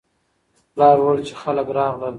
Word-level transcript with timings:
پلار 0.73 0.97
وویل 0.99 1.21
چې 1.29 1.33
خلک 1.41 1.67
راغلل. 1.77 2.09